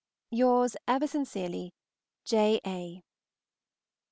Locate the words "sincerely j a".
1.05-3.03